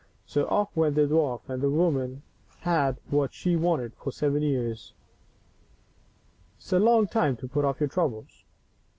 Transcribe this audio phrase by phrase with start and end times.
[0.25, 2.23] So off went the dwarf, and the woman
[2.61, 4.95] had what she wanted, for seven years
[6.59, 8.43] is a long time to put off our troubles.